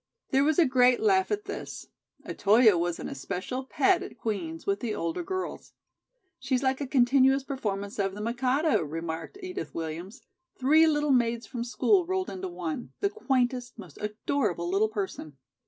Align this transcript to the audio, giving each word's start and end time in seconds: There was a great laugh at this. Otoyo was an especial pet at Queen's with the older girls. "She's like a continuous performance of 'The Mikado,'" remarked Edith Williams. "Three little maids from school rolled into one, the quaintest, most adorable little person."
There 0.31 0.43
was 0.43 0.57
a 0.57 0.65
great 0.65 0.99
laugh 0.99 1.29
at 1.29 1.45
this. 1.45 1.85
Otoyo 2.27 2.75
was 2.75 2.97
an 2.97 3.07
especial 3.07 3.65
pet 3.65 4.01
at 4.01 4.17
Queen's 4.17 4.65
with 4.65 4.79
the 4.79 4.95
older 4.95 5.21
girls. 5.21 5.73
"She's 6.39 6.63
like 6.63 6.81
a 6.81 6.87
continuous 6.87 7.43
performance 7.43 7.99
of 7.99 8.15
'The 8.15 8.21
Mikado,'" 8.21 8.81
remarked 8.81 9.37
Edith 9.43 9.75
Williams. 9.75 10.23
"Three 10.57 10.87
little 10.87 11.11
maids 11.11 11.45
from 11.45 11.63
school 11.63 12.07
rolled 12.07 12.31
into 12.31 12.47
one, 12.47 12.93
the 12.99 13.11
quaintest, 13.11 13.77
most 13.77 13.99
adorable 14.01 14.67
little 14.67 14.89
person." 14.89 15.37